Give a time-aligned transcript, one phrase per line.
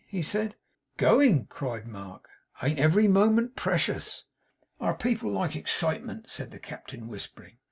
[0.07, 0.55] he said.
[0.97, 2.27] 'Going!' cried Mark.
[2.63, 4.23] 'Ain't every moment precious?'
[4.79, 7.59] 'Our people like ex citement,' said the Captain, whispering.